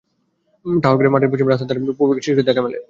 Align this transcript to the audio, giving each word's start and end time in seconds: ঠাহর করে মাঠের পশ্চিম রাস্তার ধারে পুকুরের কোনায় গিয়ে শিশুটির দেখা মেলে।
ঠাহর 0.65 0.95
করে 0.97 1.13
মাঠের 1.13 1.29
পশ্চিম 1.31 1.47
রাস্তার 1.47 1.67
ধারে 1.69 1.79
পুকুরের 1.79 1.97
কোনায় 1.99 2.15
গিয়ে 2.15 2.25
শিশুটির 2.25 2.47
দেখা 2.49 2.61
মেলে। 2.65 2.77